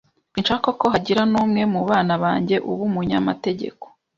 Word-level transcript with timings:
Sinshaka 0.33 0.69
ko 0.79 0.85
hagira 0.93 1.21
n'umwe 1.31 1.61
mu 1.73 1.81
bana 1.89 2.13
banjye 2.23 2.55
uba 2.71 2.81
umunyamategeko. 2.89 3.85